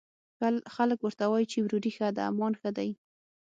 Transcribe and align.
خلک 0.75 0.99
ورته 1.01 1.23
وايي، 1.29 1.45
چې 1.51 1.57
وروري 1.61 1.91
ښه 1.97 2.07
ده، 2.15 2.23
امان 2.31 2.53
ښه 2.59 2.69
دی 2.77 2.89